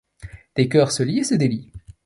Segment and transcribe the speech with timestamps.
[0.55, 1.71] Des cœurs se lient et se délient.